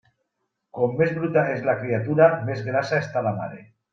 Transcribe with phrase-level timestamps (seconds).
[0.77, 3.63] Com més bruta és la criatura, més grassa està la mare.